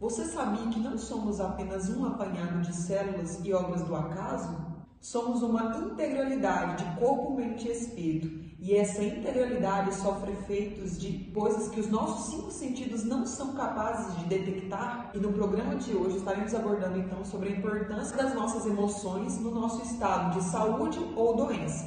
[0.00, 4.56] Você sabia que não somos apenas um apanhado de células e obras do acaso?
[5.00, 8.48] Somos uma integralidade de corpo, mente e espírito.
[8.60, 14.16] E essa integralidade sofre efeitos de coisas que os nossos cinco sentidos não são capazes
[14.18, 15.10] de detectar.
[15.14, 19.50] E no programa de hoje estaremos abordando então sobre a importância das nossas emoções no
[19.50, 21.86] nosso estado de saúde ou doença.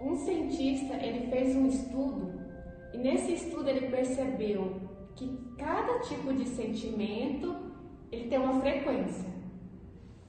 [0.00, 2.32] Um cientista ele fez um estudo
[2.92, 7.54] e nesse estudo ele percebeu que cada tipo de sentimento
[8.10, 9.28] ele tem uma frequência.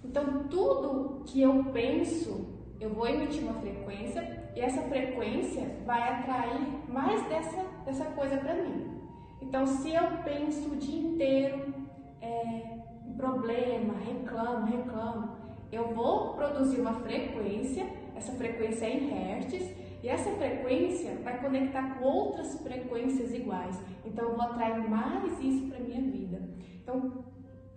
[0.04, 2.48] Então, tudo que eu penso,
[2.80, 8.56] eu vou emitir uma frequência e essa frequência vai atrair mais dessa, dessa coisa para
[8.56, 9.00] mim.
[9.42, 11.74] Então, se eu penso o dia inteiro
[12.22, 12.78] é,
[13.08, 15.30] um problema, reclamo, reclamo,
[15.72, 21.96] eu vou produzir uma frequência, essa frequência é em hertz, e essa frequência vai conectar
[21.96, 23.80] com outras frequências iguais.
[24.04, 26.50] Então, eu vou atrair mais isso para minha vida.
[26.82, 27.24] Então,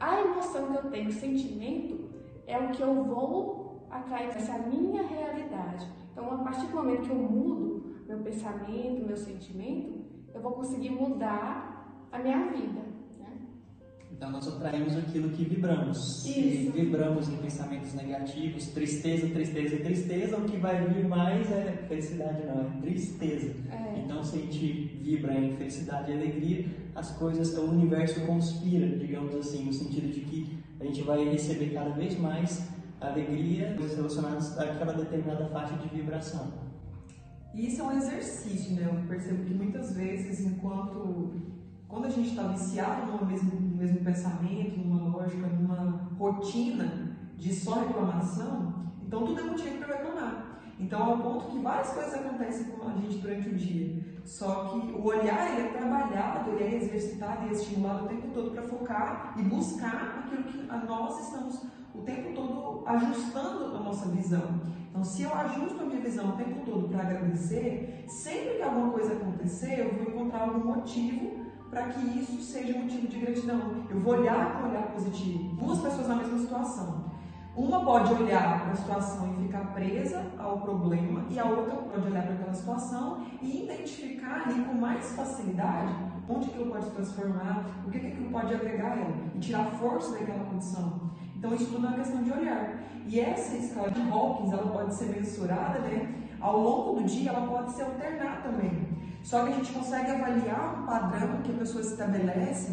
[0.01, 2.11] a emoção que eu tenho, o sentimento,
[2.47, 5.87] é o que eu vou atrair essa minha realidade.
[6.13, 10.91] Então, a partir do momento que eu mudo meu pensamento, meu sentimento, eu vou conseguir
[10.91, 12.84] mudar a minha vida.
[14.17, 16.25] Então, nós atraímos aquilo que vibramos.
[16.25, 16.33] Isso.
[16.33, 22.47] Se vibramos em pensamentos negativos, tristeza, tristeza, tristeza, o que vai vir mais é felicidade,
[22.47, 23.55] não, é tristeza.
[23.71, 23.99] É.
[24.05, 29.35] Então, se a gente vibra em felicidade e alegria, as coisas, o universo conspira, digamos
[29.35, 32.69] assim, no sentido de que a gente vai receber cada vez mais
[33.01, 36.53] alegria relacionadas àquela determinada faixa de vibração.
[37.53, 38.87] E isso é um exercício, né?
[38.87, 41.54] Eu percebo que muitas vezes, enquanto
[41.95, 47.55] quando a gente está viciado no mesmo, no mesmo pensamento, numa lógica, numa rotina de
[47.55, 50.61] só reclamação, então tudo é motivo para reclamar.
[50.81, 54.03] Então, ao ponto que várias coisas acontecem com a gente durante o dia.
[54.25, 58.27] Só que o olhar ele é trabalhado, ele é exercitado e é estimulado o tempo
[58.35, 61.63] todo para focar e buscar aquilo que nós estamos
[61.95, 64.61] o tempo todo ajustando a nossa visão.
[64.91, 68.91] Então, se eu ajusto a minha visão o tempo todo para agradecer, sempre que alguma
[68.91, 71.44] coisa acontecer, eu vou encontrar algum motivo
[71.75, 73.85] para que isso seja motivo de gratidão.
[73.91, 75.57] Eu vou olhar com um olhar positivo.
[75.57, 77.13] Duas pessoas na mesma situação.
[77.57, 82.07] Uma pode olhar para a situação e ficar presa ao problema, e a outra pode
[82.07, 85.95] olhar para aquela situação e identificar ali com mais facilidade
[86.29, 89.67] onde aquilo pode se transformar, o que, que aquilo pode agregar a ela, e tirar
[89.73, 91.11] força daquela condição.
[91.37, 92.83] Então, isso tudo é uma questão de olhar.
[93.07, 96.15] E essa escala de Hawkins, ela pode ser mensurada, né?
[96.41, 98.84] Ao longo do dia, ela pode se alternar também.
[99.25, 102.73] Só que a gente consegue avaliar um padrão que a pessoa estabelece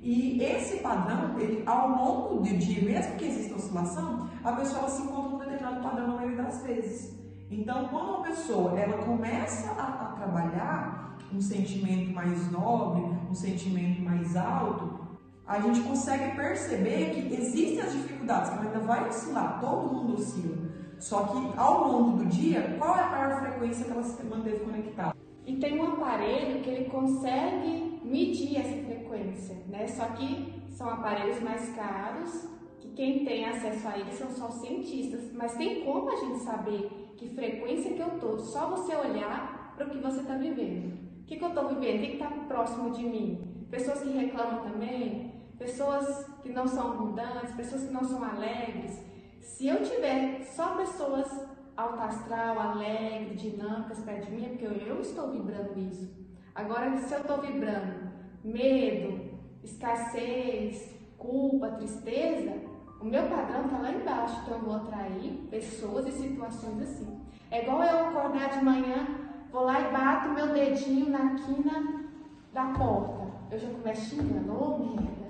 [0.00, 5.02] e esse padrão, ele, ao longo do dia, mesmo que exista oscilação, a pessoa se
[5.02, 7.18] encontra num determinado padrão na maioria das vezes.
[7.50, 14.00] Então, quando uma pessoa ela começa a, a trabalhar um sentimento mais nobre, um sentimento
[14.02, 19.58] mais alto, a gente consegue perceber que existem as dificuldades, que ela ainda vai oscilar,
[19.60, 20.56] todo mundo oscila.
[21.00, 24.60] Só que ao longo do dia, qual é a maior frequência que ela se manteve
[24.60, 25.17] conectada?
[25.48, 29.86] E tem um aparelho que ele consegue medir essa frequência, né?
[29.86, 32.46] Só que são aparelhos mais caros,
[32.78, 35.32] que quem tem acesso a eles são só cientistas.
[35.32, 38.38] Mas tem como a gente saber que frequência que eu tô?
[38.38, 40.92] Só você olhar para o que você está vivendo.
[41.22, 41.96] O que, que eu estou vivendo?
[41.96, 43.66] O que está próximo de mim?
[43.70, 49.02] Pessoas que reclamam também, pessoas que não são abundantes, pessoas que não são alegres.
[49.40, 51.47] Se eu tiver só pessoas
[51.78, 56.12] alta astral, alegre, dinâmicas perto de mim, é porque eu, estou vibrando isso.
[56.52, 58.10] Agora, se eu estou vibrando
[58.42, 59.30] medo,
[59.62, 62.52] escassez, culpa, tristeza,
[63.00, 67.20] o meu padrão está lá embaixo, então eu vou atrair pessoas e situações assim.
[67.48, 69.06] É igual eu acordar de manhã,
[69.52, 72.06] vou lá e bato meu dedinho na quina
[72.52, 73.28] da porta.
[73.52, 75.28] Eu já começo xingando, ô oh, merda.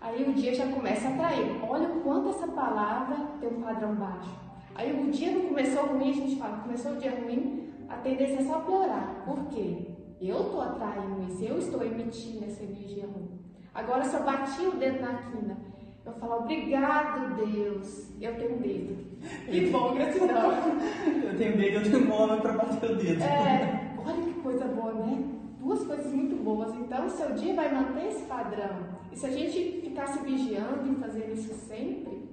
[0.00, 1.60] Aí o dia já começa a atrair.
[1.68, 4.43] Olha o quanto essa palavra tem um padrão baixo.
[4.74, 8.40] Aí o dia não começou ruim, a gente fala, começou o dia ruim, a tendência
[8.40, 9.22] é só piorar.
[9.24, 9.88] Por quê?
[10.20, 13.30] Eu estou atraindo isso, eu estou emitindo essa energia ruim.
[13.74, 15.56] Agora, se eu bati o dedo na quina,
[16.04, 19.04] eu falo, obrigado, Deus, eu tenho um dedo.
[19.50, 20.52] Que bom, gratidão.
[21.24, 23.22] eu tenho dedo, eu tenho um homem para bater o dedo.
[23.22, 25.24] É, olha que coisa boa, né?
[25.58, 26.74] Duas coisas muito boas.
[26.74, 28.94] Então, o seu dia vai manter esse padrão.
[29.10, 32.28] E se a gente ficar se vigiando e fazendo isso sempre,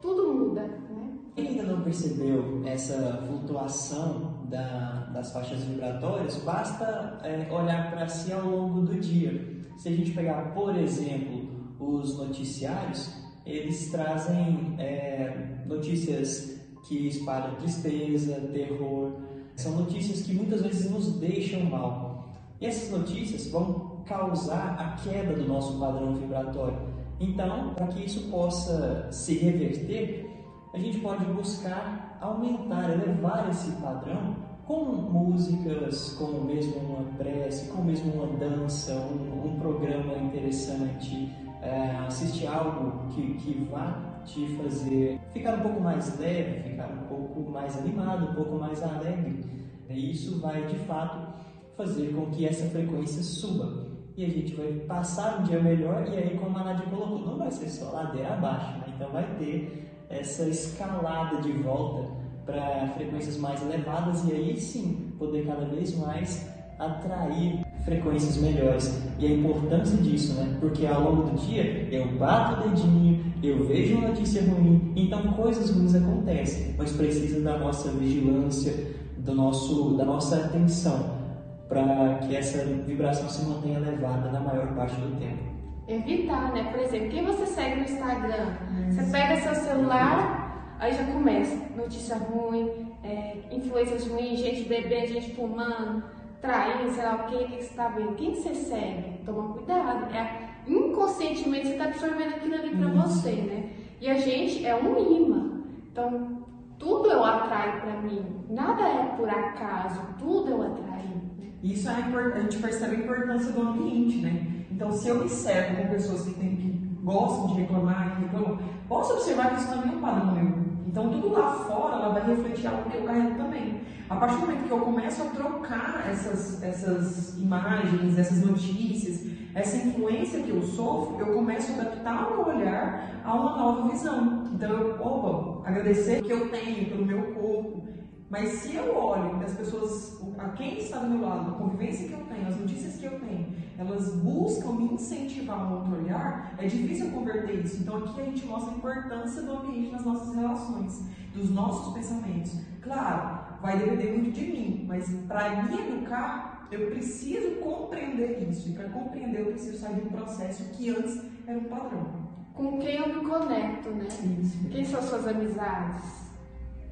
[0.00, 1.09] tudo muda, né?
[1.34, 8.32] Quem ainda não percebeu essa flutuação da, das faixas vibratórias, basta é, olhar para si
[8.32, 9.64] ao longo do dia.
[9.78, 11.48] Se a gente pegar, por exemplo,
[11.78, 13.14] os noticiários,
[13.46, 19.12] eles trazem é, notícias que espalham tristeza, terror,
[19.56, 22.28] são notícias que muitas vezes nos deixam mal.
[22.60, 26.78] E essas notícias vão causar a queda do nosso padrão vibratório.
[27.18, 30.29] Então, para que isso possa se reverter,
[30.72, 34.36] a gente pode buscar aumentar, elevar esse padrão
[34.66, 41.96] com músicas, com mesmo uma prece, com mesmo uma dança, um, um programa interessante, é,
[42.06, 47.50] assistir algo que, que vá te fazer ficar um pouco mais leve, ficar um pouco
[47.50, 49.44] mais animado, um pouco mais alegre.
[49.88, 51.34] E isso vai de fato
[51.76, 53.90] fazer com que essa frequência suba.
[54.16, 57.38] E a gente vai passar um dia melhor, e aí, como a Nadia colocou, não
[57.38, 58.84] vai ser só ladeira abaixo, né?
[58.94, 62.10] então vai ter essa escalada de volta
[62.44, 66.48] para frequências mais elevadas, e aí sim poder cada vez mais
[66.78, 69.00] atrair frequências melhores.
[69.18, 70.56] E a importância disso, né?
[70.60, 75.22] Porque ao longo do dia eu bato o dedinho, eu vejo uma notícia ruim, então
[75.34, 78.74] coisas ruins acontecem, mas precisa da nossa vigilância,
[79.18, 81.20] do nosso, da nossa atenção
[81.68, 85.59] para que essa vibração se mantenha elevada na maior parte do tempo.
[85.90, 86.70] Evitar, né?
[86.70, 88.56] Por exemplo, quem você segue no Instagram?
[88.88, 95.34] Você pega seu celular, aí já começa notícia ruim, é, influências ruins, gente bebendo, gente
[95.34, 96.04] fumando,
[96.40, 98.14] traindo, sei lá o que, que você está vendo.
[98.14, 99.18] Quem você segue?
[99.26, 100.14] Toma cuidado.
[100.14, 103.70] É, inconscientemente você está absorvendo aquilo ali para você, né?
[104.00, 105.62] E a gente é um imã.
[105.90, 106.44] Então,
[106.78, 108.24] tudo eu atraio para mim.
[108.48, 111.20] Nada é por acaso, tudo eu atraio.
[111.64, 114.46] Isso é a gente percebe a importância do ambiente, né?
[114.80, 116.70] Então, se eu me cerco com pessoas que, tem, que
[117.02, 120.58] gostam de reclamar, que reclamam, posso observar que isso também é um padrão meu.
[120.86, 123.82] Então, tudo lá fora ela vai refletir algo que eu carrego também.
[124.08, 129.76] A partir do momento que eu começo a trocar essas, essas imagens, essas notícias, essa
[129.76, 134.48] influência que eu sofro, eu começo a adaptar o meu olhar a uma nova visão.
[134.54, 137.86] Então, eu, opa, agradecer o que eu tenho pelo meu corpo,
[138.30, 142.14] mas se eu olho as pessoas, a quem está do meu lado, a convivência que
[142.14, 146.64] eu tenho, as notícias que eu tenho, elas buscam me incentivar a outro olhar, é
[146.66, 147.82] difícil converter isso.
[147.82, 151.02] Então aqui a gente mostra a importância do ambiente nas nossas relações,
[151.34, 152.60] dos nossos pensamentos.
[152.80, 158.68] Claro, vai depender muito de mim, mas para me educar, eu preciso compreender isso.
[158.68, 162.30] E para compreender, eu preciso sair de um processo que antes era um padrão.
[162.54, 164.06] Com quem eu me conecto, né?
[164.40, 164.68] Isso.
[164.68, 166.29] Quem são suas amizades?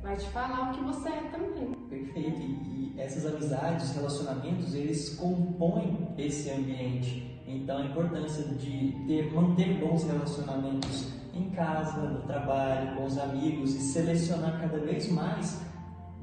[0.02, 1.74] Vai te falar o que você é também.
[1.88, 2.40] Perfeito.
[2.40, 7.40] E, essas amizades, relacionamentos, eles compõem esse ambiente.
[7.46, 13.74] Então a importância de ter, manter bons relacionamentos em casa, no trabalho, com os amigos
[13.74, 15.62] e selecionar cada vez mais,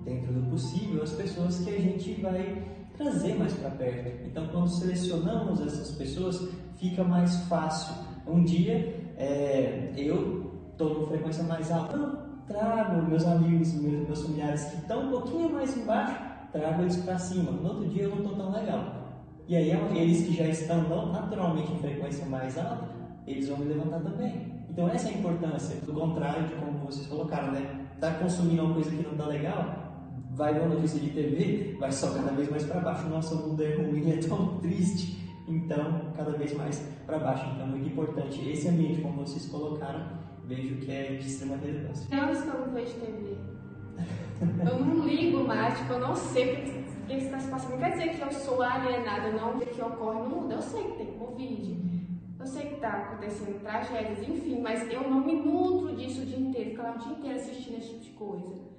[0.03, 2.61] dentro do possível, as pessoas que a gente vai
[2.97, 4.27] trazer mais para perto.
[4.27, 7.95] Então quando selecionamos essas pessoas, fica mais fácil.
[8.27, 14.65] Um dia é, eu estou com frequência mais alta, trago meus amigos, meus, meus familiares
[14.65, 16.15] que estão um pouquinho mais embaixo,
[16.51, 17.51] trago eles para cima.
[17.51, 19.05] No outro dia eu não estou tão legal.
[19.47, 22.89] E aí eles que já estão naturalmente em frequência mais alta,
[23.27, 24.53] eles vão me levantar também.
[24.69, 27.85] Então essa é a importância, do contrário de como vocês colocaram, né?
[27.99, 29.85] Tá consumindo uma coisa que não tá legal,
[30.35, 33.07] vai ver uma notícia de TV, vai só cada vez mais para baixo.
[33.07, 35.23] Nossa, o mundo é ruim, é tão triste.
[35.47, 37.45] Então, cada vez mais para baixo.
[37.53, 40.01] Então, é muito importante esse ambiente, como vocês colocaram,
[40.47, 42.21] vejo que é de extrema relevância.
[42.21, 43.37] Anos que eu não vejo TV.
[44.69, 47.71] eu não ligo mais, tipo, eu não sei o que, que está se passando.
[47.71, 50.53] Não quer dizer que eu sou alienada, não, o que ocorre no mundo.
[50.53, 51.79] Eu sei que tem Covid,
[52.39, 56.39] eu sei que está acontecendo tragédias, enfim, mas eu não me nutro disso o dia
[56.39, 58.75] inteiro, ficar lá o dia inteiro assistindo esse tipo de coisa.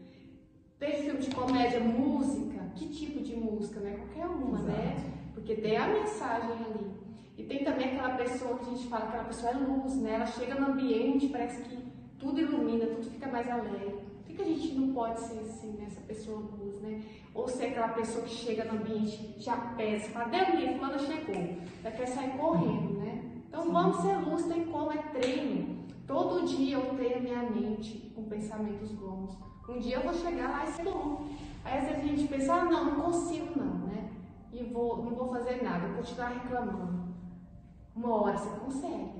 [0.78, 3.96] Vejo filme de comédia, música, que tipo de música, né?
[3.96, 4.94] Qualquer uma, né?
[4.94, 5.08] Exato.
[5.08, 5.12] né?
[5.34, 6.95] Porque tem a mensagem ali.
[7.36, 10.14] E tem também aquela pessoa que a gente fala que aquela pessoa é luz, né?
[10.14, 11.76] Ela chega no ambiente, parece que
[12.18, 14.00] tudo ilumina, tudo fica mais alegre.
[14.24, 15.84] Por que a gente não pode ser assim, né?
[15.86, 17.02] essa pessoa luz, né?
[17.34, 21.90] Ou ser aquela pessoa que chega no ambiente, já pesa, fala, Deus, fulano chegou, já
[21.90, 23.22] quer sair correndo, né?
[23.48, 25.76] Então vamos ser luz, tem como, é treino.
[26.06, 29.36] Todo dia eu treino minha mente com pensamentos bons.
[29.68, 31.26] Um dia eu vou chegar lá e ser bom.
[31.64, 34.10] Aí às vezes a gente pensa, ah, não, não consigo não, né?
[34.52, 37.05] E vou, não vou fazer nada, vou continuar reclamando.
[37.96, 39.10] Uma hora você consegue.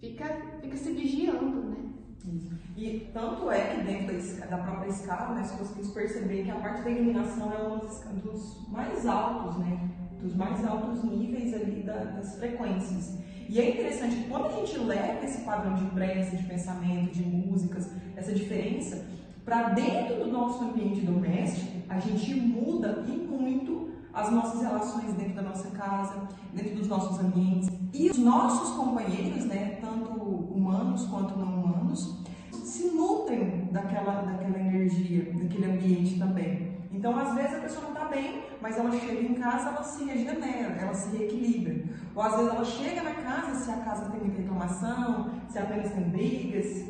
[0.00, 0.24] Fica,
[0.60, 1.76] fica se vigiando, né?
[2.24, 2.50] Isso.
[2.76, 6.82] E tanto é que dentro da, própria escala, né, nós conseguimos perceber que a parte
[6.82, 7.78] da iluminação é um
[8.20, 9.90] dos mais altos, né?
[10.20, 13.18] Dos mais altos níveis ali da, das frequências.
[13.48, 17.22] E é interessante que quando a gente leva esse padrão de prece, de pensamento, de
[17.22, 19.04] músicas, essa diferença,
[19.44, 25.34] para dentro do nosso ambiente doméstico, a gente muda e muito as nossas relações dentro
[25.34, 27.70] da nossa casa, dentro dos nossos ambientes.
[27.92, 35.32] E os nossos companheiros, né, tanto humanos quanto não humanos, se nutrem daquela, daquela energia,
[35.32, 36.72] daquele ambiente também.
[36.92, 40.04] Então, às vezes a pessoa não está bem, mas ela chega em casa, ela se
[40.04, 41.84] regenera, ela se reequilibra.
[42.14, 45.90] Ou às vezes ela chega na casa, se a casa tem muita reclamação, se apenas
[45.90, 46.84] tem brigas.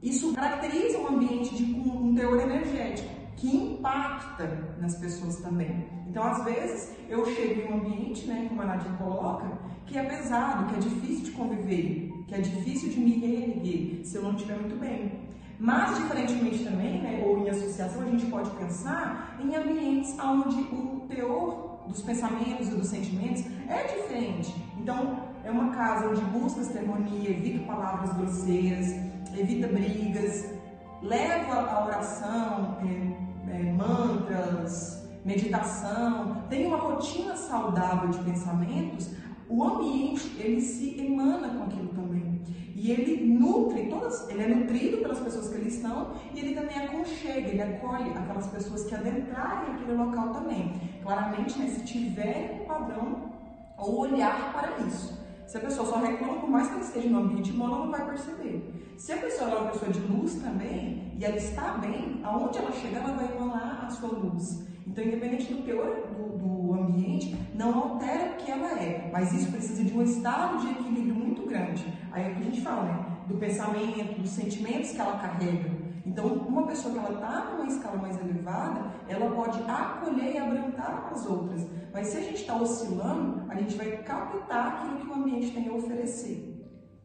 [0.00, 5.84] Isso caracteriza um ambiente de um, teor energético que impacta nas pessoas também.
[6.06, 10.04] Então, às vezes, eu chego em um ambiente, né, como a Nadia coloca, que é
[10.04, 14.36] pesado, que é difícil de conviver, que é difícil de me reerguer se eu não
[14.36, 15.28] estiver muito bem.
[15.58, 21.04] Mas, diferentemente também, né, ou em associação, a gente pode pensar em ambientes onde o
[21.08, 24.54] teor dos pensamentos e dos sentimentos é diferente.
[24.78, 28.92] Então, é uma casa onde busca harmonia, evita palavras grosseiras,
[29.36, 30.54] evita brigas,
[31.02, 33.21] leva a oração, é,
[33.52, 39.10] é, mantras, meditação, tem uma rotina saudável de pensamentos,
[39.48, 42.40] o ambiente ele se emana com aquilo também.
[42.74, 46.76] E ele nutre todas, ele é nutrido pelas pessoas que ali estão e ele também
[46.78, 50.72] aconchega, ele acolhe aquelas pessoas que adentrarem aquele local também.
[51.02, 53.30] Claramente, né, se tiver um padrão
[53.76, 55.20] ou olhar para isso.
[55.46, 57.90] Se a pessoa só reclama, por mais que ela esteja no ambiente bom, ela não
[57.90, 58.94] vai perceber.
[58.96, 62.72] Se a pessoa é uma pessoa de luz também, e ela está bem, aonde ela
[62.72, 64.66] chegar, ela vai emanar a sua luz.
[64.86, 69.10] Então, independente do teor do, do ambiente, não altera o que ela é.
[69.12, 71.86] Mas isso precisa de um estado de equilíbrio muito grande.
[72.10, 73.06] Aí é o que a gente fala, né?
[73.28, 75.70] Do pensamento, dos sentimentos que ela carrega.
[76.04, 81.10] Então, uma pessoa que ela está numa escala mais elevada, ela pode acolher e abraçar
[81.12, 81.66] as outras.
[81.92, 85.68] Mas se a gente está oscilando, a gente vai captar aquilo que o ambiente tem
[85.68, 86.51] a oferecer.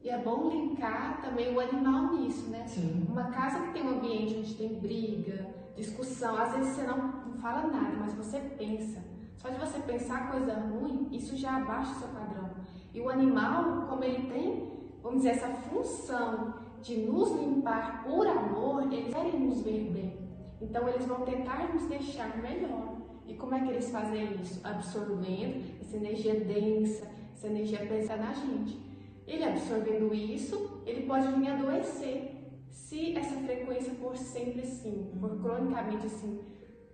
[0.07, 2.65] E é bom linkar também o animal nisso, né?
[2.65, 3.05] Sim.
[3.09, 7.33] Uma casa que tem um ambiente onde tem briga, discussão, às vezes você não, não
[7.33, 9.03] fala nada, mas você pensa.
[9.35, 12.51] Só de você pensar coisa ruim, isso já abaixa o seu padrão.
[12.93, 14.71] E o animal, como ele tem,
[15.03, 20.17] vamos dizer, essa função de nos limpar por amor, eles querem nos ver bem.
[20.61, 22.95] Então eles vão tentar nos deixar melhor.
[23.25, 24.65] E como é que eles fazem isso?
[24.65, 28.86] Absorvendo essa energia densa, essa energia pesada na gente.
[29.27, 32.33] Ele absorvendo isso, ele pode vir adoecer.
[32.71, 36.39] Se essa frequência for sempre assim, for cronicamente assim,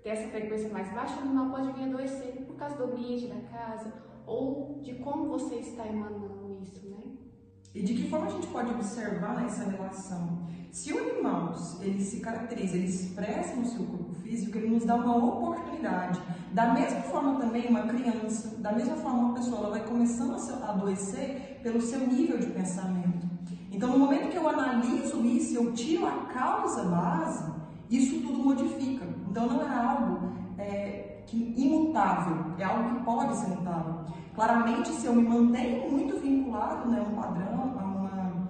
[0.01, 3.39] ter essa frequência mais baixa, o animal pode vir adoecer por causa do ambiente da
[3.55, 3.93] casa
[4.25, 7.03] ou de como você está emanando isso, né?
[7.75, 10.47] E de que forma a gente pode observar essa relação?
[10.71, 14.95] Se o animal ele se caracteriza, ele expressa no seu corpo físico, ele nos dá
[14.95, 16.19] uma oportunidade.
[16.53, 20.69] Da mesma forma também uma criança, da mesma forma uma pessoa, ela vai começando a
[20.69, 23.27] adoecer pelo seu nível de pensamento.
[23.71, 27.51] Então, no momento que eu analiso isso, eu tiro a causa base,
[27.89, 29.03] isso tudo modifica.
[29.27, 34.01] Então, não é algo é, que, imutável, é algo que pode ser mutável.
[34.35, 38.47] Claramente, se eu me mantenho muito vinculado né, a um padrão, a uma,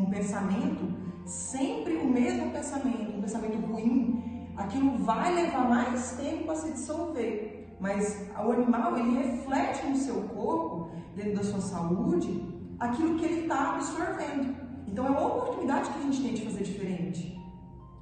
[0.00, 0.94] um pensamento,
[1.26, 4.27] sempre o mesmo pensamento, um pensamento ruim,
[4.58, 7.76] aquilo vai levar mais tempo a se dissolver.
[7.80, 12.44] Mas o animal, ele reflete no seu corpo, dentro da sua saúde,
[12.78, 14.56] aquilo que ele está absorvendo.
[14.86, 17.38] Então é uma oportunidade que a gente tem de fazer diferente.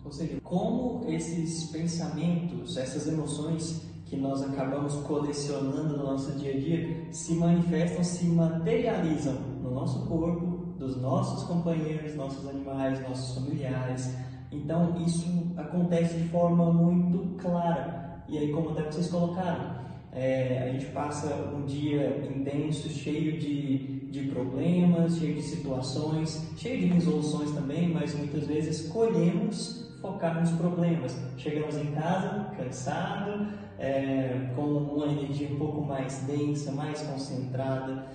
[0.05, 6.59] Ou seja, como esses pensamentos, essas emoções que nós acabamos colecionando no nosso dia a
[6.59, 14.15] dia se manifestam, se materializam no nosso corpo, dos nossos companheiros, nossos animais, nossos familiares.
[14.51, 18.23] Então isso acontece de forma muito clara.
[18.29, 19.77] E aí, como até vocês colocaram,
[20.13, 26.81] é, a gente passa um dia intenso, cheio de, de problemas, cheio de situações, cheio
[26.81, 31.17] de resoluções também, mas muitas vezes colhemos focar nos problemas.
[31.37, 33.47] Chegamos em casa cansado,
[33.79, 38.07] é, com uma energia um pouco mais densa, mais concentrada.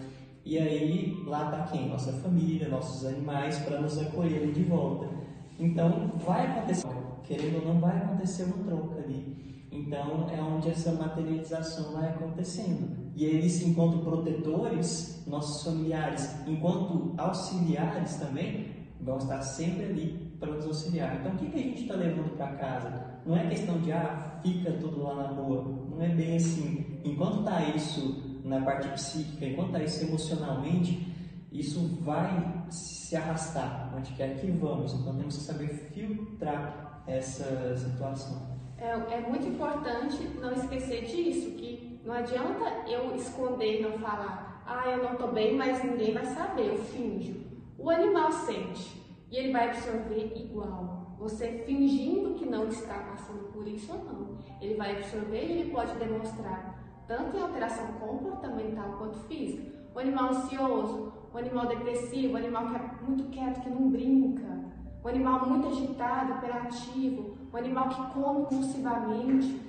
[0.43, 1.87] E aí lá está quem?
[1.87, 5.20] Nossa família, nossos animais, para nos acolherem de volta.
[5.61, 6.87] Então vai acontecer,
[7.23, 9.67] querendo ou não, vai acontecer uma troca ali.
[9.71, 12.89] Então é onde essa materialização vai acontecendo.
[13.15, 20.65] E eles, enquanto protetores, nossos familiares, enquanto auxiliares também, vão estar sempre ali para nos
[20.65, 21.17] auxiliar.
[21.19, 23.11] Então, o que, que a gente está levando para casa?
[23.25, 25.63] Não é questão de, ah, fica tudo lá na rua.
[25.91, 26.99] Não é bem assim.
[27.05, 31.10] Enquanto está isso na parte psíquica, enquanto está isso emocionalmente,
[31.51, 34.93] isso vai se arrastar onde quer que vamos.
[34.93, 38.51] Então, temos que saber filtrar essa situação.
[38.77, 44.89] É, é muito importante não esquecer disso, que não adianta eu esconder não falar, ah,
[44.89, 47.41] eu não estou bem, mas ninguém vai saber, eu finjo.
[47.77, 51.15] O animal sente e ele vai absorver igual.
[51.19, 54.37] Você fingindo que não está passando por isso ou não.
[54.59, 59.80] Ele vai absorver e ele pode demonstrar tanto em alteração comportamental quanto física.
[59.93, 64.61] O animal ansioso, o animal depressivo, o animal que é muito quieto, que não brinca,
[65.03, 69.59] um animal muito agitado, hiperativo, um animal que come compulsivamente.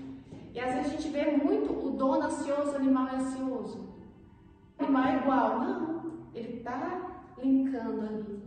[0.54, 3.88] E às vezes a gente vê muito o dono ansioso, o animal é ansioso.
[4.78, 8.42] O animal é igual, não, ele está linkando ali.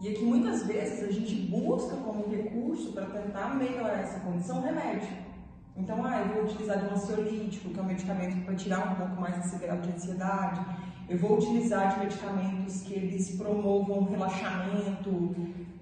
[0.00, 5.08] E aqui muitas vezes a gente busca como recurso para tentar melhorar essa condição remédio.
[5.76, 9.20] Então, ah, eu vou utilizar um ansiolítico, que é um medicamento para tirar um pouco
[9.20, 10.60] mais esse grau de ansiedade.
[11.08, 15.34] Eu vou utilizar de medicamentos que eles promovam relaxamento,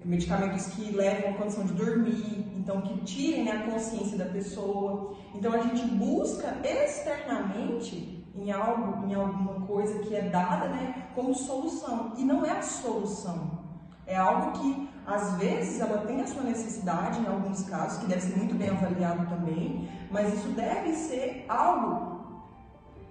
[0.05, 5.17] medicamentos que levam a condição de dormir, então que tirem né, a consciência da pessoa.
[5.35, 11.35] Então a gente busca externamente em algo, em alguma coisa que é dada, né, como
[11.35, 13.67] solução e não é a solução.
[14.05, 18.21] É algo que, às vezes, ela tem a sua necessidade, em alguns casos, que deve
[18.21, 22.16] ser muito bem avaliado também, mas isso deve ser algo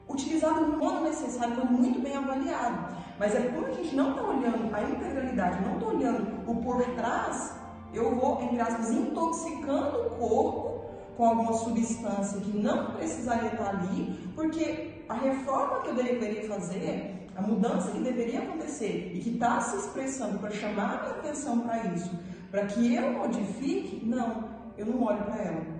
[0.08, 2.96] utilizado no modo necessário, quando muito bem avaliado.
[3.18, 6.82] Mas é como a gente não está olhando a integralidade, não está olhando o por
[6.94, 7.54] trás,
[7.92, 10.76] eu vou, entre aspas, intoxicando o corpo
[11.16, 17.26] com alguma substância que não precisaria estar ali, porque a reforma que eu deveria fazer
[17.34, 21.60] a mudança que deveria acontecer e que está se expressando para chamar a minha atenção
[21.60, 22.10] para isso,
[22.50, 24.44] para que eu modifique, não,
[24.76, 25.76] eu não olho para ela.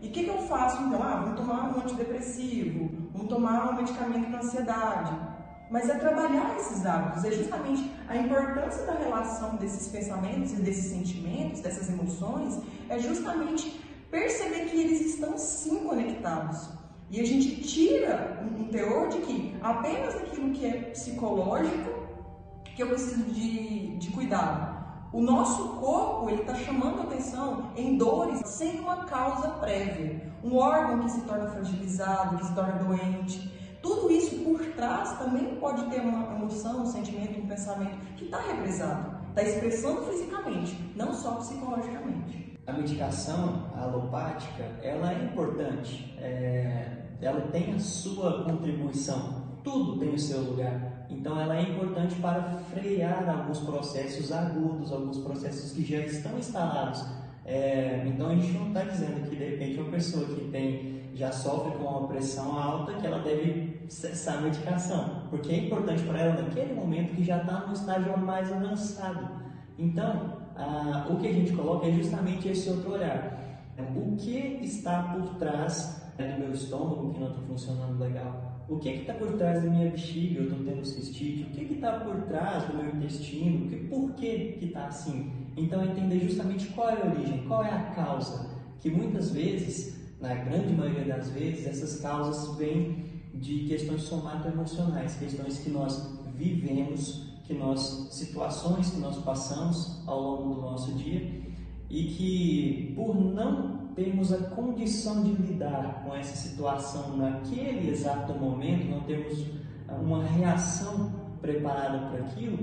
[0.00, 1.02] E o que, que, eu faço então?
[1.02, 5.18] Ah, vamos tomar um antidepressivo, vamos tomar um medicamento para ansiedade.
[5.70, 10.86] Mas é trabalhar esses hábitos, é justamente a importância da relação desses pensamentos e desses
[10.86, 12.58] sentimentos, dessas emoções,
[12.88, 13.78] é justamente
[14.10, 16.70] perceber que eles estão sim conectados.
[17.10, 22.08] E a gente tira um teor de que apenas aquilo que é psicológico
[22.74, 24.78] que eu preciso de, de cuidado.
[25.12, 30.27] O nosso corpo ele está chamando atenção em dores sem uma causa prévia.
[30.42, 33.78] Um órgão que se torna fragilizado, que se torna doente.
[33.82, 38.40] Tudo isso por trás também pode ter uma emoção, um sentimento, um pensamento que está
[38.40, 42.58] represado, está expressando fisicamente, não só psicologicamente.
[42.66, 46.14] A medicação alopática ela é importante.
[46.18, 51.06] É ela tem a sua contribuição, tudo tem o seu lugar.
[51.10, 57.04] Então ela é importante para frear alguns processos agudos, alguns processos que já estão instalados.
[57.48, 61.32] É, então a gente não está dizendo que de repente uma pessoa que tem já
[61.32, 66.20] sofre com uma pressão alta que ela deve cessar a medicação, porque é importante para
[66.20, 69.30] ela naquele momento que já está no estágio mais avançado.
[69.78, 73.38] Então a, o que a gente coloca é justamente esse outro olhar.
[73.96, 78.58] O que está por trás é do meu estômago que não está funcionando legal?
[78.68, 80.40] O que está por trás da minha bexiga?
[80.40, 81.44] Eu estou tendo cistite?
[81.44, 83.88] O que está por trás do meu intestino?
[83.88, 85.47] Por que está assim?
[85.58, 88.48] Então, entender justamente qual é a origem, qual é a causa.
[88.80, 95.58] Que muitas vezes, na grande maioria das vezes, essas causas vêm de questões somatoemocionais, questões
[95.58, 101.42] que nós vivemos, que nós situações que nós passamos ao longo do nosso dia
[101.90, 108.90] e que por não temos a condição de lidar com essa situação naquele exato momento,
[108.90, 109.44] não temos
[110.00, 112.58] uma reação preparada para aquilo,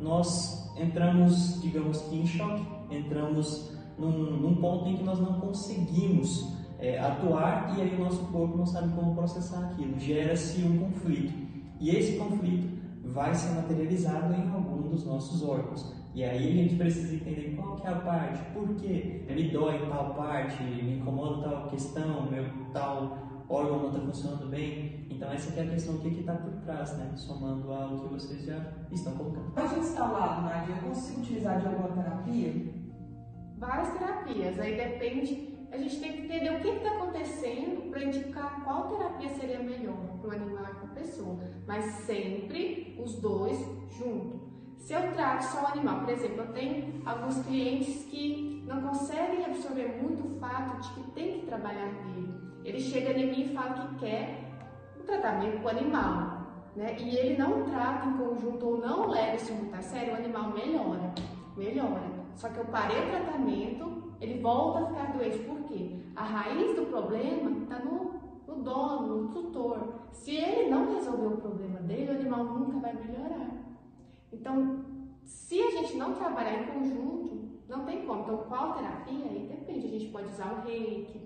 [0.00, 6.98] nós entramos, digamos em choque, entramos num, num ponto em que nós não conseguimos é,
[6.98, 11.32] atuar e aí o nosso corpo não sabe como processar aquilo, gera-se um conflito.
[11.80, 15.94] E esse conflito vai ser materializado em algum dos nossos órgãos.
[16.14, 19.86] E aí a gente precisa entender qual que é a parte, por que me dói
[19.88, 25.06] tal parte, me incomoda tal questão, meu tal órgão não está funcionando bem.
[25.10, 27.12] Então essa é a questão, o que está por trás, né?
[27.16, 29.52] Somando ao que vocês já estão colocando.
[29.54, 32.74] Mas instalado, Nadia, eu consigo utilizar de alguma terapia?
[33.58, 38.64] Várias terapias, aí depende a gente tem que entender o que está acontecendo para indicar
[38.64, 43.58] qual terapia seria melhor para o animal e para a pessoa, mas sempre os dois
[43.98, 44.40] juntos.
[44.78, 49.44] Se eu trato só o animal, por exemplo, eu tenho alguns clientes que não conseguem
[49.44, 52.45] absorver muito o fato de que tem que trabalhar nele.
[52.66, 54.40] Ele chega em mim e fala que quer
[55.00, 56.96] um tratamento com o animal, né?
[56.98, 60.50] E ele não trata em conjunto ou não leva isso muito a sério, o animal
[60.50, 61.14] melhora,
[61.56, 62.02] melhora.
[62.34, 65.38] Só que eu parei o tratamento, ele volta a ficar doente.
[65.38, 65.96] Por quê?
[66.16, 70.00] A raiz do problema está no, no dono, no tutor.
[70.10, 73.48] Se ele não resolver o problema dele, o animal nunca vai melhorar.
[74.32, 74.84] Então,
[75.22, 78.22] se a gente não trabalhar em conjunto, não tem como.
[78.22, 79.24] Então, qual terapia?
[79.30, 79.86] Aí depende.
[79.86, 81.25] A gente pode usar o reiki,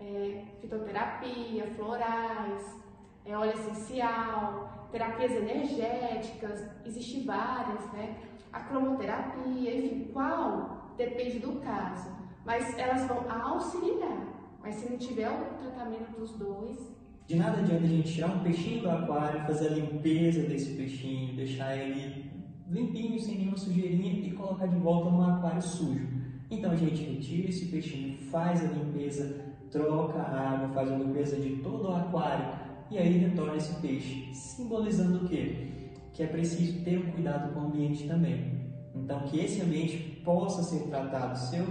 [0.00, 2.76] é, fitoterapia, florais,
[3.24, 8.16] é, óleo essencial, terapias energéticas, existem várias, né?
[8.52, 10.94] A cromoterapia, enfim, qual?
[10.96, 12.10] Depende do caso.
[12.44, 14.26] Mas elas vão auxiliar.
[14.62, 18.42] Mas se não tiver o tratamento dos dois, de nada adianta a gente tirar um
[18.42, 22.30] peixinho do aquário, fazer a limpeza desse peixinho, deixar ele
[22.70, 26.08] limpinho, sem nenhuma sujeirinha e colocar de volta no aquário sujo.
[26.50, 31.36] Então a gente retira esse peixinho, faz a limpeza, troca a água, faz a limpeza
[31.36, 32.46] de todo o aquário
[32.90, 35.90] e aí retorna esse peixe, simbolizando o quê?
[36.12, 38.58] Que é preciso ter um cuidado com o ambiente também.
[38.94, 41.38] Então que esse ambiente possa ser tratado.
[41.38, 41.66] Se eu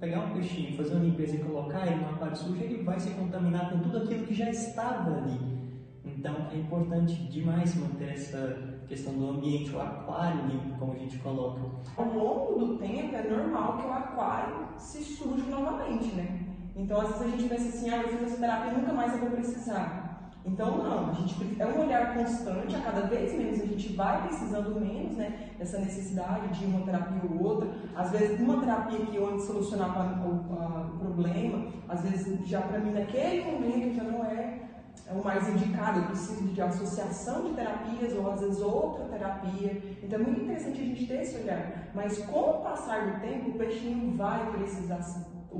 [0.00, 3.10] pegar um peixinho, fazer uma limpeza e colocar ele no aquário sujo, ele vai se
[3.10, 5.56] contaminar com tudo aquilo que já estava ali.
[6.04, 11.18] Então é importante demais manter essa questão do ambiente, o aquário limpo, como a gente
[11.18, 11.60] coloca.
[11.96, 16.45] Ao longo do tempo é normal que o aquário se suje novamente, né?
[16.76, 19.20] Então às vezes a gente pensa assim, ah, eu fiz essa terapia nunca mais eu
[19.20, 20.06] vou precisar.
[20.44, 24.28] Então não, a gente é um olhar constante, a cada vez menos a gente vai
[24.28, 27.68] precisando menos, né, dessa necessidade de uma terapia ou outra.
[27.96, 33.50] Às vezes uma terapia que antes solucionava o, problema, às vezes já para mim naquele
[33.50, 34.60] momento já não é
[35.08, 39.80] é o mais indicado, eu preciso de associação de terapias ou às vezes outra terapia.
[40.02, 41.90] Então é muito interessante a gente ter esse olhar.
[41.94, 45.00] Mas com o passar do tempo, o peixinho vai precisar,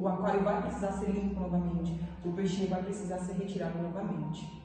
[0.01, 4.63] o aquário vai precisar ser limpo novamente, o peixinho vai precisar ser retirado novamente.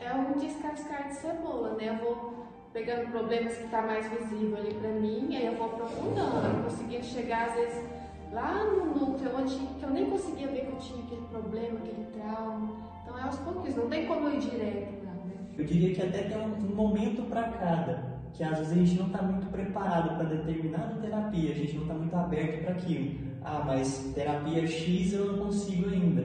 [0.00, 1.88] É um descascar de cebola, né?
[1.88, 6.64] Eu vou pegando problemas que está mais visível ali para mim, aí eu vou aprofundando,
[6.64, 7.84] conseguindo chegar às vezes
[8.32, 12.06] lá no núcleo onde que eu nem conseguia ver que eu tinha aquele problema, aquele
[12.12, 12.76] trauma.
[13.02, 15.04] Então é aos pouquinhos, não tem como ir direto.
[15.04, 15.34] Não, né?
[15.56, 19.06] Eu diria que até tem um momento para cada, que às vezes a gente não
[19.06, 23.31] está muito preparado para determinada terapia, a gente não está muito aberto para aquilo.
[23.44, 26.24] Ah, mas terapia X eu não consigo ainda.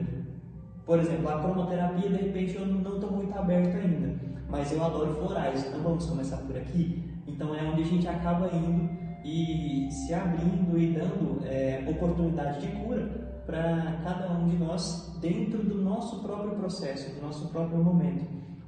[0.86, 4.14] Por exemplo, a cromoterapia, de repente, eu não estou muito aberto ainda,
[4.48, 7.04] mas eu adoro florais, então vamos começar por aqui.
[7.26, 8.88] Então é onde a gente acaba indo
[9.24, 15.62] e se abrindo e dando é, oportunidade de cura para cada um de nós dentro
[15.62, 18.24] do nosso próprio processo, do nosso próprio momento.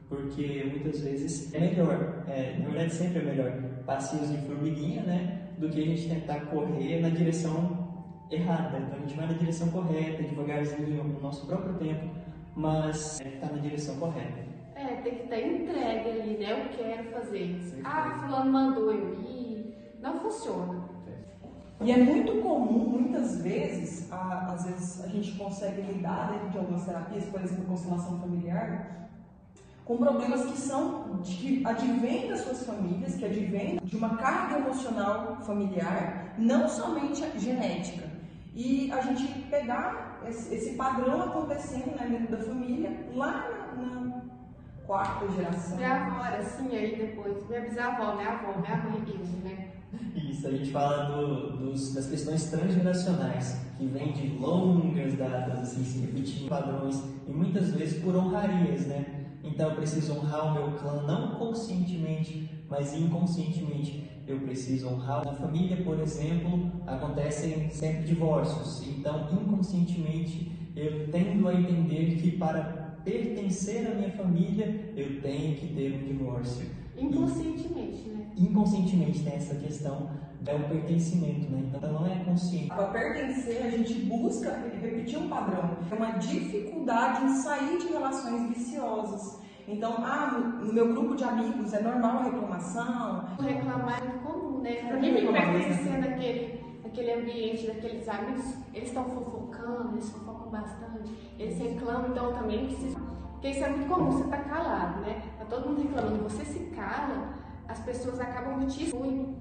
[0.08, 3.52] Porque muitas vezes é melhor, é, na verdade sempre é melhor,
[3.86, 5.48] passinhos de formiguinha, né?
[5.56, 7.79] Do que a gente tentar correr na direção
[8.30, 8.78] errada.
[8.78, 12.08] Então a gente vai na direção correta, devagarzinho, no nosso próprio tempo,
[12.54, 14.50] mas está é, na direção correta.
[14.74, 16.52] É, tem que estar entregue ali, né?
[16.52, 17.60] Eu quero fazer.
[17.84, 19.74] Ah, fulano mandou eu ir.
[20.00, 20.88] Não funciona.
[21.82, 26.58] E é muito comum, muitas vezes, a, às vezes a gente consegue lidar dentro de
[26.58, 29.08] algumas terapias, por exemplo, constelação familiar,
[29.86, 35.38] com problemas que são que advêm das suas famílias, que advêm de uma carga emocional
[35.40, 38.09] familiar, não somente genética.
[38.54, 44.22] E a gente pegar esse, padrão acontecendo né, dentro da família, lá na, na
[44.86, 45.76] quarta geração.
[45.76, 49.68] Minha avó era assim, aí depois, minha bisavó, minha avó, minha mãe isso, né?
[50.14, 55.84] Isso, a gente fala do, dos, das questões transgeracionais, que vêm de longas datas, assim,
[55.84, 59.26] se repetindo padrões, e muitas vezes por honrarias, né?
[59.42, 64.09] Então eu preciso honrar o meu clã, não conscientemente, mas inconscientemente.
[64.30, 65.24] Eu preciso honrar.
[65.24, 73.00] Na família, por exemplo, acontecem sempre divórcios, então inconscientemente eu tendo a entender que para
[73.04, 76.64] pertencer à minha família eu tenho que ter um divórcio.
[76.96, 78.26] Inconscientemente, né?
[78.36, 81.64] Inconscientemente tem essa questão do pertencimento, né?
[81.74, 82.68] Então não é consciente.
[82.68, 85.76] Para pertencer, a gente busca repetir um padrão.
[85.90, 89.40] É uma dificuldade em sair de relações viciosas.
[89.70, 90.26] Então, ah,
[90.62, 93.24] no, meu grupo de amigos é normal a reclamação.
[93.40, 94.83] Reclamar é comum, né?
[94.88, 101.59] Para mim, pertencer naquele, naquele ambiente, daqueles amigos, eles estão fofocando, eles fofocam bastante, eles
[101.59, 105.22] reclamam, então eu também preciso porque isso é muito comum, você tá calado, né?
[105.38, 107.33] Tá todo mundo reclamando, você se cala,
[107.66, 109.35] as pessoas acabam te excluindo.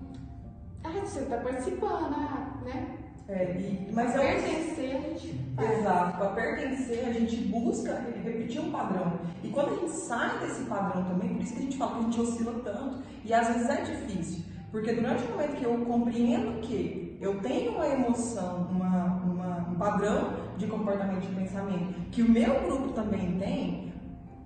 [0.85, 2.98] Ah, você tá participando, ah, né?
[3.29, 5.79] É, e, mas é pertencer, a gente faz.
[5.79, 9.19] Exato, para pertencer, a gente busca repetir um padrão.
[9.43, 11.99] E quando a gente sai desse padrão também, por isso que a gente fala que
[11.99, 14.43] a gente oscila tanto, e às vezes é difícil.
[14.71, 19.75] Porque durante o momento que eu compreendo que eu tenho uma emoção, uma, uma, um
[19.75, 23.93] padrão de comportamento e pensamento, que o meu grupo também tem,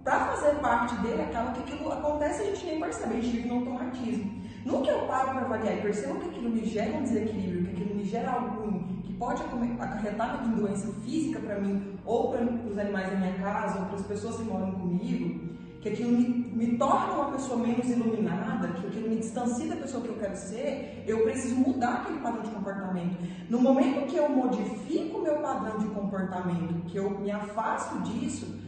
[0.04, 3.38] para fazer parte dele, acaba que aquilo acontece e a gente nem percebe, a gente
[3.38, 4.44] vive no automatismo.
[4.66, 7.72] No que eu paro para avaliar e percebo que aquilo me gera um desequilíbrio, que
[7.72, 9.42] aquilo me gera algo ruim, que pode
[9.80, 13.96] acarretar em doença física para mim, ou para os animais da minha casa, ou para
[13.96, 18.88] as pessoas que moram comigo, que aquilo me, me torna uma pessoa menos iluminada, que
[18.88, 22.52] aquilo me distancia da pessoa que eu quero ser, eu preciso mudar aquele padrão de
[22.52, 23.18] comportamento.
[23.50, 28.62] No momento que eu modifico meu padrão de comportamento, que eu me afasto disso,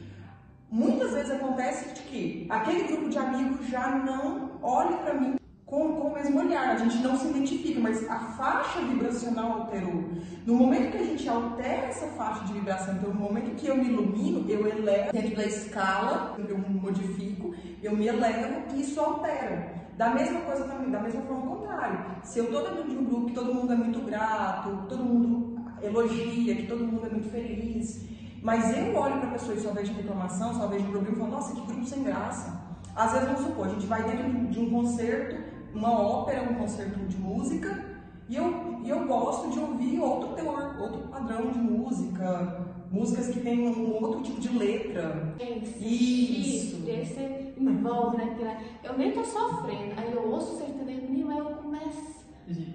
[0.67, 6.07] Muitas vezes acontece que aquele grupo de amigos já não olha para mim com, com,
[6.09, 10.03] o mesmo olhar, a gente não se identifica, mas a faixa vibracional alterou.
[10.45, 13.75] No momento que a gente altera essa faixa de vibração, então no momento que eu
[13.75, 19.73] me ilumino, eu elevo dentro da escala, eu modifico, eu me elevo e isso altera.
[19.97, 22.05] Da mesma coisa também, da mesma forma contrário.
[22.23, 25.59] Se eu estou dentro de um grupo que todo mundo é muito grato, todo mundo
[25.81, 28.05] elogia, que todo mundo é muito feliz,
[28.41, 31.31] mas eu olho para a pessoa e só vejo reclamação, só vejo problema e falo,
[31.31, 32.63] nossa, que grupo sem graça.
[32.95, 35.35] Às vezes, vamos supor, a gente vai dentro de um concerto,
[35.75, 37.83] uma ópera, um concerto de música,
[38.27, 43.41] e eu, e eu gosto de ouvir outro teor, outro padrão de música, músicas que
[43.41, 45.35] têm um outro tipo de letra.
[45.79, 46.77] Isso.
[46.77, 48.49] Você envolve naquilo.
[48.83, 49.93] Eu nem tô sofrendo.
[49.97, 52.15] Aí eu ouço o sertanejo, menino, aí eu começo.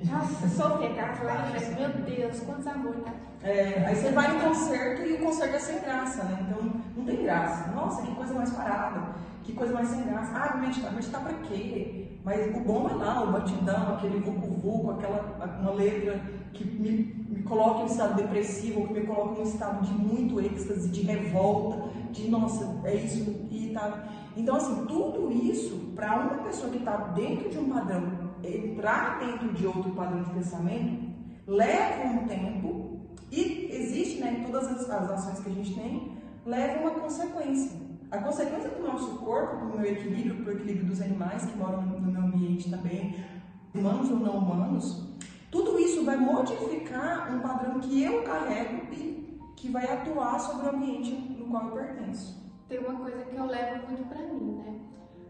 [0.04, 3.12] Nossa, sofrer, aquelas lágrimas, meu Deus, quantos amores, tá?
[3.42, 6.38] É, aí você vai no concerto e o concerto é sem graça, né?
[6.42, 7.70] Então não tem graça.
[7.72, 10.32] Nossa, que coisa mais parada, que coisa mais sem graça.
[10.34, 12.09] Ah, meditar, meditar pra quê?
[12.24, 16.20] Mas o bom é lá, o batidão, aquele vucu-vucu, aquela uma letra
[16.52, 19.92] que me, me coloca em um estado depressivo, que me coloca em um estado de
[19.92, 24.08] muito êxtase, de revolta, de nossa, é isso e tá.
[24.36, 29.52] Então, assim, tudo isso, para uma pessoa que está dentro de um padrão, entrar dentro
[29.52, 31.10] de outro padrão de pensamento,
[31.46, 36.80] leva um tempo e existe, né, todas as, as ações que a gente tem, leva
[36.80, 37.79] uma consequência.
[38.10, 41.82] A consequência do nosso corpo, do meu equilíbrio, para o equilíbrio dos animais que moram
[41.82, 43.24] no meu ambiente também,
[43.72, 45.06] humanos ou não humanos,
[45.48, 50.70] tudo isso vai modificar um padrão que eu carrego e que vai atuar sobre o
[50.70, 52.36] ambiente no qual eu pertenço.
[52.68, 54.80] Tem uma coisa que eu levo muito para mim, né?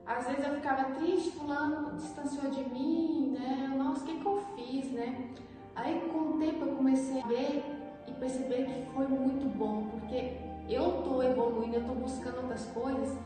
[0.06, 3.74] Às vezes eu ficava triste, fulano distanciou de mim, né?
[3.76, 5.30] Nossa, o que, que eu fiz, né?
[5.76, 7.62] Aí com o tempo eu comecei a ver
[8.06, 13.16] e perceber que foi muito bom, porque eu estou evoluindo, eu estou buscando outras coisas.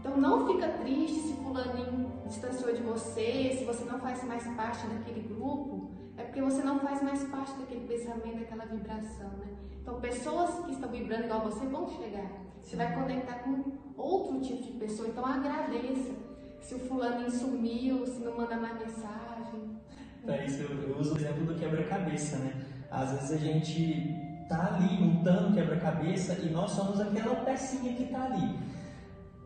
[0.00, 4.86] Então não fica triste se fulaninho distanciou de você, se você não faz mais parte
[4.86, 9.48] daquele grupo, é porque você não faz mais parte daquele pensamento, daquela vibração, né?
[9.80, 12.30] Então pessoas que estão vibrando igual você vão chegar.
[12.62, 16.12] Você vai conectar com outro tipo de pessoa, então agradeça.
[16.60, 19.76] Se o fulano sumiu, se não manda mais mensagem.
[20.24, 22.64] Para isso eu, eu uso o exemplo do quebra-cabeça, né?
[22.88, 28.24] Às vezes a gente está ali montando quebra-cabeça e nós somos aquela pecinha que está
[28.24, 28.58] ali.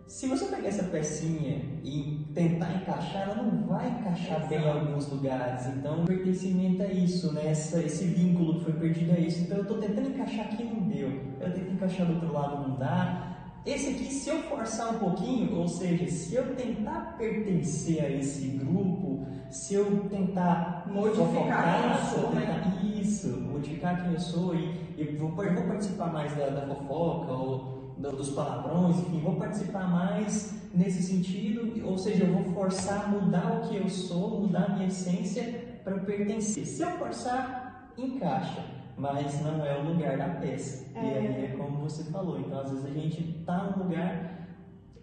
[0.07, 5.11] Se você pegar essa pecinha e tentar encaixar, ela não vai encaixar bem em alguns
[5.11, 5.66] lugares.
[5.66, 7.49] Então, o pertencimento é isso, né?
[7.49, 9.42] Essa, esse vínculo que foi perdido é isso.
[9.42, 11.09] Então, eu estou tentando encaixar aqui não deu.
[11.40, 13.36] Eu tento encaixar do outro lado não dá.
[13.67, 18.47] Esse aqui, se eu forçar um pouquinho, ou seja, se eu tentar pertencer a esse
[18.47, 22.47] grupo, se eu tentar modificar quem eu sou, né?
[22.47, 27.33] tentar, isso, modificar quem eu sou e, e vou, vou, participar mais da, da fofoca
[27.33, 33.07] ou do, dos palavrões, enfim, vou participar mais nesse sentido, ou seja, eu vou forçar
[33.07, 36.65] a mudar o que eu sou, mudar a minha essência para pertencer.
[36.65, 40.87] Se eu forçar, encaixa mas não é o lugar da peça.
[40.95, 41.05] É.
[41.05, 42.41] E aí é como você falou.
[42.41, 44.49] Então, às vezes a gente está num lugar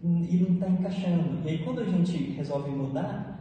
[0.02, 1.40] e não está encaixando.
[1.44, 3.34] E aí, quando a gente resolve mudar,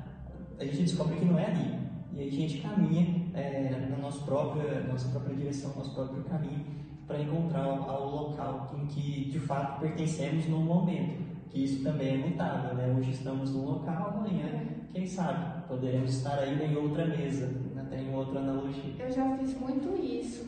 [0.59, 1.83] a gente descobre que não é ali.
[2.13, 6.65] E aí a gente caminha é, na nossa própria, nossa própria direção, nosso próprio caminho,
[7.07, 11.23] para encontrar ao local em que de fato pertencemos no momento.
[11.49, 12.95] Que isso também é mutável, né?
[12.97, 17.47] Hoje estamos num local, amanhã, quem sabe, poderemos estar ainda em outra mesa,
[17.93, 18.95] tem outra analogia.
[18.99, 20.47] Eu já fiz muito isso.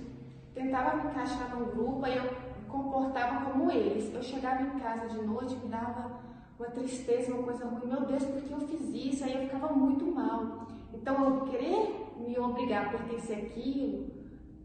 [0.54, 2.34] Tentava me encaixar num grupo, aí eu
[2.68, 4.14] comportava como eles.
[4.14, 6.20] Eu chegava em casa de noite, me dava
[6.58, 7.88] uma tristeza, uma coisa ruim.
[7.88, 9.24] Meu Deus, por que eu fiz isso?
[9.24, 10.68] Aí eu ficava muito mal.
[10.94, 14.10] Então, eu querer me obrigar a pertencer àquilo,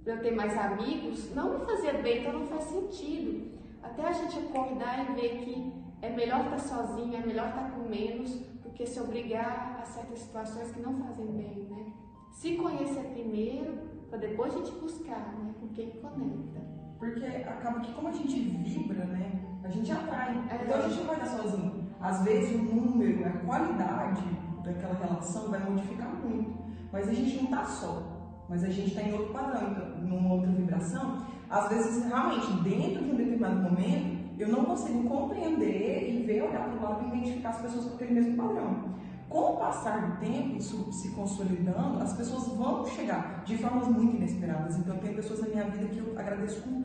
[0.04, 3.58] para eu ter mais amigos, não me fazia bem, então não faz sentido.
[3.82, 7.88] Até a gente acordar e ver que é melhor estar sozinho, é melhor estar com
[7.88, 8.30] menos,
[8.62, 11.89] do que se obrigar a certas situações que não fazem bem, né?
[12.30, 15.54] Se conhecer primeiro, para depois a gente buscar, né?
[15.60, 16.60] Com quem conecta.
[16.98, 19.40] Porque acaba que como a gente vibra, né?
[19.64, 20.36] A gente atrai.
[20.50, 20.64] É.
[20.64, 21.90] Então a gente não vai estar sozinho.
[22.00, 24.22] Às vezes o número, a qualidade
[24.64, 26.58] daquela relação vai modificar muito.
[26.92, 28.20] Mas a gente não está só.
[28.48, 31.24] Mas a gente está em outro padrão, então, numa outra vibração.
[31.48, 36.68] Às vezes, realmente, dentro de um determinado momento, eu não consigo compreender e ver, olhar
[36.68, 38.94] para o lado e identificar as pessoas com aquele mesmo padrão.
[39.30, 44.16] Com o passar do tempo, isso se consolidando, as pessoas vão chegar de formas muito
[44.16, 44.76] inesperadas.
[44.76, 46.82] Então, tem pessoas na minha vida que eu agradeço com,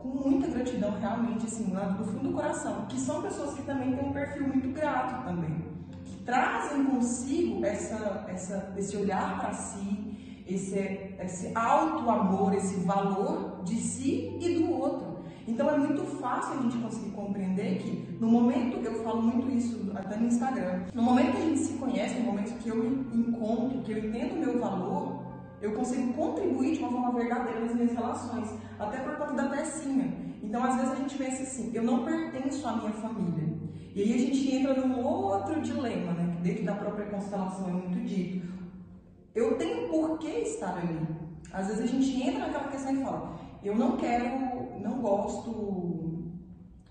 [0.00, 3.94] com muita gratidão, realmente, assim, lá do fundo do coração, que são pessoas que também
[3.94, 5.64] têm um perfil muito grato também,
[6.04, 10.76] que trazem consigo essa, essa, esse olhar para si, esse,
[11.20, 15.13] esse alto amor, esse valor de si e do outro.
[15.46, 19.90] Então é muito fácil a gente conseguir compreender que no momento, eu falo muito isso
[19.94, 23.28] até no Instagram, no momento que a gente se conhece, no momento que eu me
[23.28, 25.22] encontro, que eu entendo o meu valor,
[25.60, 30.12] eu consigo contribuir de uma forma verdadeira nas minhas relações, até por conta da pecinha.
[30.42, 33.48] Então, às vezes a gente pensa assim, eu não pertenço à minha família.
[33.94, 36.36] E aí a gente entra num outro dilema, né?
[36.42, 38.46] Dentro da própria constelação é muito dito.
[39.34, 40.98] Eu tenho por que estar ali.
[41.52, 44.24] Às vezes a gente entra naquela questão e fala, eu não quero,
[44.80, 46.24] não gosto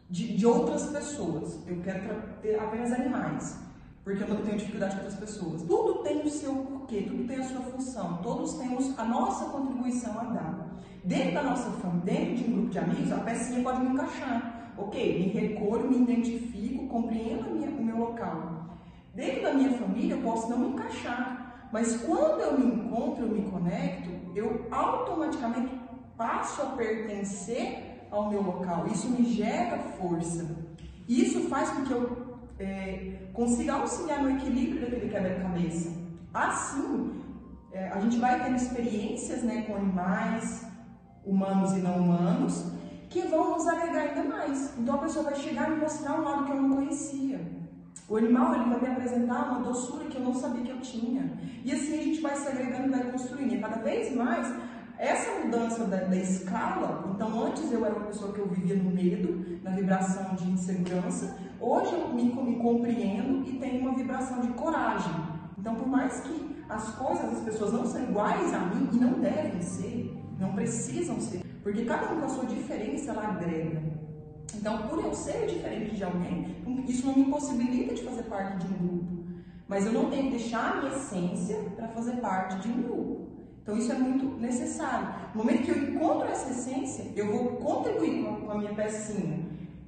[0.10, 3.60] de, de outras pessoas, eu quero ter apenas animais,
[4.04, 5.64] porque eu tenho dificuldade com outras pessoas.
[5.64, 10.20] Tudo tem o seu porquê, tudo tem a sua função, todos temos a nossa contribuição
[10.20, 10.74] a dar.
[11.04, 14.74] Dentro da nossa família, dentro de um grupo de amigos, a pecinha pode me encaixar.
[14.78, 18.78] Ok, me recolho, me identifico, compreendo minha, o meu local.
[19.14, 23.30] Dentro da minha família, eu posso não me encaixar, mas quando eu me encontro, eu
[23.30, 25.83] me conecto, eu automaticamente
[26.18, 28.88] passo a pertencer ao meu local.
[28.88, 30.46] Isso me gera força.
[31.08, 35.92] Isso faz com que eu é, consiga auxiliar no equilíbrio daquele quebra-cabeça.
[36.34, 37.22] Assim,
[37.72, 40.66] é, a gente vai tendo experiências né, com animais,
[41.26, 42.72] humanos e não humanos,
[43.10, 44.74] que vão nos agregar ainda mais.
[44.78, 47.42] Então a pessoa vai chegar e mostrar um lado que eu não conhecia.
[48.08, 51.32] O animal ele vai me apresentar uma doçura que eu não sabia que eu tinha.
[51.64, 53.54] E assim a gente vai se agregando e vai construindo.
[53.54, 54.48] E cada vez mais
[54.98, 58.92] essa mudança da, da, escala, então antes eu era uma pessoa que eu vivia no
[58.92, 64.48] medo, na vibração de insegurança, hoje eu me, me compreendo e tenho uma vibração de
[64.50, 65.14] coragem.
[65.58, 69.20] Então, por mais que as coisas, as pessoas não são iguais a mim e não
[69.20, 73.82] devem ser, não precisam ser, porque cada um com a sua diferença ela agrega.
[74.56, 76.56] Então, por eu ser diferente de alguém,
[76.88, 79.24] isso não me impossibilita de fazer parte de um grupo.
[79.68, 83.23] Mas eu não tenho que deixar a minha essência para fazer parte de um grupo.
[83.64, 85.08] Então isso é muito necessário.
[85.34, 89.40] No momento que eu encontro essa essência, eu vou contribuir com a minha pecinha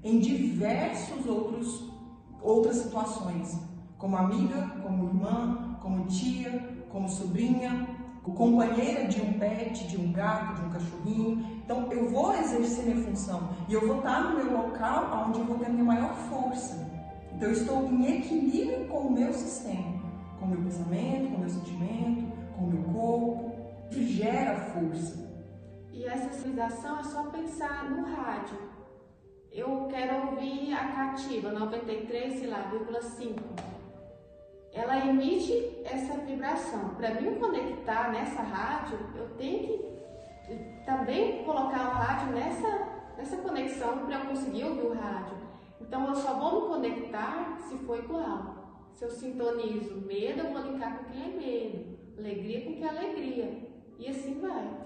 [0.04, 1.94] em diversos outros
[2.42, 3.60] outras situações,
[3.98, 7.88] como amiga, como irmã, como tia, como sobrinha,
[8.36, 11.46] companheira de um pet, de um gato, de um cachorrinho.
[11.64, 15.46] Então eu vou exercer minha função e eu vou estar no meu local onde eu
[15.46, 16.86] vou ter minha maior força.
[17.34, 20.02] Então eu estou em equilíbrio com o meu sistema,
[20.40, 23.45] com o meu pensamento, com o meu sentimento, com o meu corpo,
[23.92, 25.26] que gera força.
[25.92, 28.58] E essa civilização é só pensar no rádio.
[29.52, 32.70] Eu quero ouvir a cativa 93, sei lá,
[33.02, 33.42] 5.
[34.74, 36.96] Ela emite essa vibração.
[36.96, 39.96] Para mim conectar nessa rádio, eu tenho
[40.46, 45.38] que também colocar o rádio nessa, nessa conexão para eu conseguir ouvir o rádio.
[45.80, 48.66] Então eu só vou me conectar se for igual.
[48.94, 52.90] Se eu sintonizo medo, eu vou linkar com quem é medo, alegria com quem é
[52.90, 53.75] alegria.
[54.00, 54.86] E assim vai.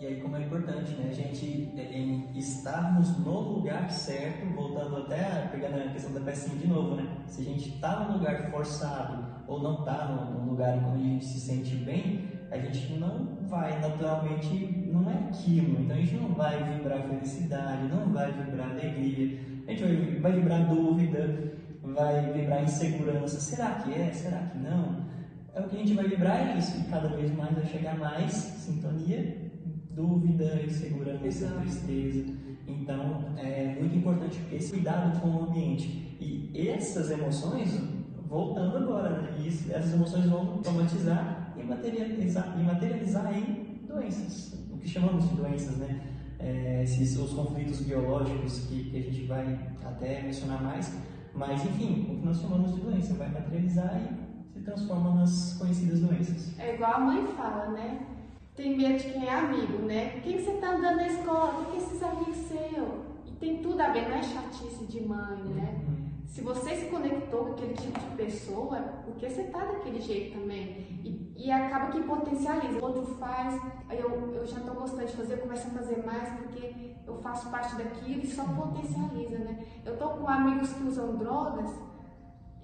[0.00, 1.44] E aí como é importante, né, a gente
[1.76, 7.06] em estarmos no lugar certo, voltando até pegando a questão da pecinha de novo, né?
[7.26, 11.24] Se a gente está num lugar forçado ou não está num lugar onde a gente
[11.26, 16.28] se sente bem, a gente não vai naturalmente, não é aquilo, então a gente não
[16.30, 22.64] vai vibrar felicidade, não vai vibrar alegria, a gente vai, vai vibrar dúvida, vai vibrar
[22.64, 25.09] insegurança, será que é, será que não?
[25.54, 27.98] É o que a gente vai vibrar é isso, e cada vez mais vai chegar
[27.98, 29.50] mais sintonia,
[29.90, 31.60] dúvida, insegurança, Exato.
[31.60, 32.32] tristeza.
[32.66, 36.16] Então é muito importante esse cuidado com o ambiente.
[36.20, 37.80] E essas emoções,
[38.28, 39.36] voltando agora, né?
[39.44, 45.34] Isso, essas emoções vão somatizar e materializar, e materializar em doenças, o que chamamos de
[45.34, 46.00] doenças, né?
[46.38, 50.96] É, esses, os conflitos biológicos que, que a gente vai até mencionar mais,
[51.34, 54.19] mas enfim, o que nós chamamos de doença vai materializar e
[54.60, 56.58] se transforma nas conhecidas doenças.
[56.58, 58.06] É igual a mãe fala, né?
[58.54, 60.20] Tem medo de quem é amigo, né?
[60.22, 61.60] Quem você tá andando na escola?
[61.60, 63.00] O que esses amigos seus?
[63.26, 65.80] E tem tudo a ver, não é chatice de mãe, né?
[65.88, 66.10] Uhum.
[66.26, 70.86] Se você se conectou com aquele tipo de pessoa, porque você tá daquele jeito também.
[71.02, 72.78] E, e acaba que potencializa.
[72.78, 76.04] O outro faz, aí eu, eu já tô gostando de fazer, eu começo a fazer
[76.04, 79.64] mais, porque eu faço parte daquilo e só potencializa, né?
[79.84, 81.70] Eu tô com amigos que usam drogas,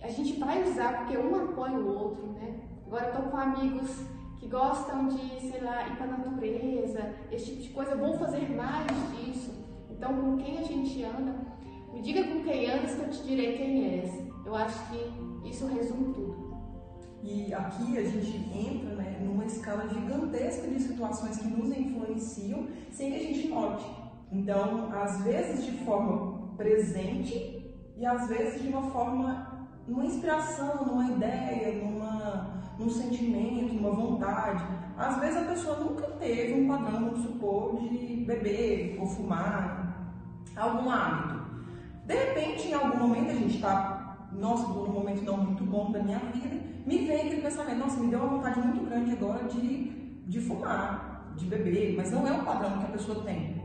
[0.02, 2.60] a gente vai usar porque um apoia o outro, né?
[2.86, 3.90] Agora eu tô com amigos
[4.38, 8.48] que gostam de, sei lá, ir para a natureza, esse tipo de coisa, vão fazer
[8.54, 9.52] mais disso.
[9.90, 11.34] Então, com quem a gente anda,
[11.92, 14.26] me diga com quem andas que eu te direi quem és.
[14.44, 16.46] Eu acho que isso resume tudo.
[17.22, 23.10] E aqui a gente entra né, numa escala gigantesca de situações que nos influenciam sem
[23.10, 23.84] que a gente note.
[24.30, 29.45] Então, às vezes de forma presente e às vezes de uma forma
[29.86, 34.64] numa inspiração, numa ideia, numa, num sentimento, numa vontade.
[34.96, 40.12] Às vezes a pessoa nunca teve um padrão, vamos supor, de beber ou fumar,
[40.56, 41.46] algum hábito.
[42.04, 46.02] De repente, em algum momento, a gente está, nossa, num momento não muito bom da
[46.02, 46.56] minha vida,
[46.86, 49.90] me vem aquele pensamento, nossa, me deu uma vontade muito grande agora de,
[50.26, 53.62] de fumar, de beber, mas não é um padrão que a pessoa tem.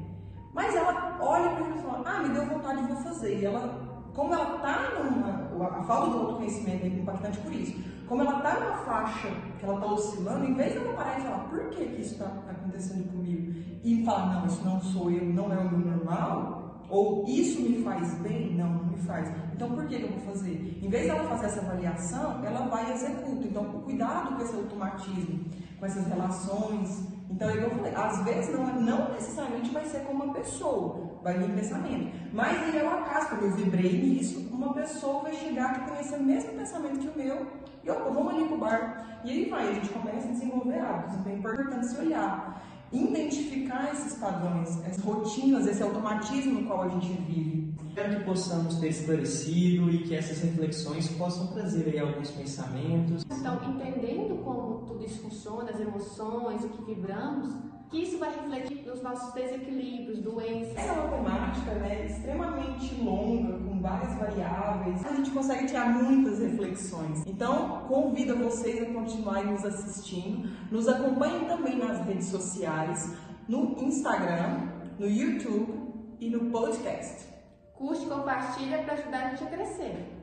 [0.53, 3.39] Mas ela olha para e fala, ah, me deu vontade, vou fazer.
[3.39, 3.80] E ela
[4.13, 5.67] como ela está numa.
[5.77, 7.79] A falta do autoconhecimento é impactante por isso.
[8.07, 11.21] Como ela está numa faixa que ela está oscilando, em vez de ela parar e
[11.23, 13.53] falar, por que, que isso está acontecendo comigo?
[13.83, 17.81] E falar, não, isso não sou eu, não é o meu normal, ou isso me
[17.83, 18.53] faz bem?
[18.55, 19.31] Não, não me faz.
[19.53, 20.79] Então por que, que eu vou fazer?
[20.81, 23.47] Em vez dela fazer essa avaliação, ela vai e executa.
[23.47, 25.45] Então, cuidado com esse automatismo,
[25.79, 27.07] com essas relações.
[27.31, 31.55] Então, eu falei, às vezes não, não necessariamente vai ser com uma pessoa, vai vir
[31.55, 32.13] pensamento.
[32.33, 36.01] Mas aí é o acaso, quando eu vibrei nisso, uma pessoa vai chegar que tem
[36.01, 37.47] esse mesmo pensamento que o meu,
[37.83, 39.21] e opa, vamos ali pro bar.
[39.23, 41.19] E aí vai, a gente começa a desenvolver hábitos.
[41.19, 42.61] Então é importante se olhar,
[42.91, 47.73] identificar esses padrões, essas rotinas, esse automatismo no qual a gente vive.
[47.87, 53.25] Espero que possamos ter esclarecido e que essas reflexões possam trazer aí alguns pensamentos.
[53.29, 57.53] Então, entendendo como tudo isso funciona, as emoções, o que vibramos,
[57.91, 60.77] que isso vai refletir nos nossos desequilíbrios, doenças.
[60.77, 67.21] Essa matemática né, extremamente longa, com várias variáveis, a gente consegue tirar muitas reflexões.
[67.27, 70.49] Então, convido vocês a continuarem nos assistindo.
[70.71, 73.13] Nos acompanhem também nas redes sociais,
[73.47, 75.73] no Instagram, no YouTube
[76.21, 77.27] e no podcast.
[77.73, 80.17] Curte, compartilha para ajudar a gente a crescer.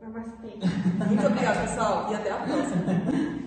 [0.00, 0.56] Namastê.
[1.06, 2.84] Muito obrigada, pessoal, e até a próxima.
[3.40, 3.40] E